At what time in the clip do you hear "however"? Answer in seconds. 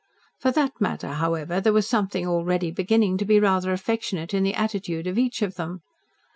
1.09-1.61